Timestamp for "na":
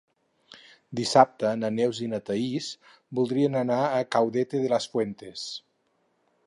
1.59-1.69, 2.13-2.21